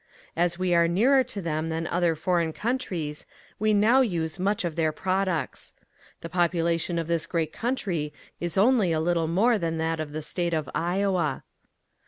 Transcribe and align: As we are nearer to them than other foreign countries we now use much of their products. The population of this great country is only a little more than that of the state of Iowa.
As 0.35 0.57
we 0.57 0.73
are 0.73 0.87
nearer 0.87 1.23
to 1.25 1.43
them 1.43 1.69
than 1.69 1.85
other 1.85 2.15
foreign 2.15 2.53
countries 2.53 3.27
we 3.59 3.71
now 3.71 4.01
use 4.01 4.39
much 4.39 4.65
of 4.65 4.75
their 4.75 4.91
products. 4.91 5.75
The 6.21 6.27
population 6.27 6.97
of 6.97 7.05
this 7.05 7.27
great 7.27 7.53
country 7.53 8.11
is 8.39 8.57
only 8.57 8.91
a 8.91 8.99
little 8.99 9.27
more 9.27 9.59
than 9.59 9.77
that 9.77 9.99
of 9.99 10.11
the 10.11 10.23
state 10.23 10.55
of 10.55 10.67
Iowa. 10.73 11.43